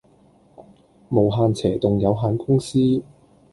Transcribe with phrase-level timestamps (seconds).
[1.09, 3.03] 無限斜棟有限公司